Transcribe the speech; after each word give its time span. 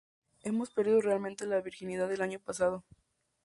Hemos 0.41 0.71
perdido 0.71 0.99
realmente 0.99 1.45
la 1.45 1.61
virginidad 1.61 2.09
del 2.09 2.23
año 2.23 2.39
pasado". 2.39 2.83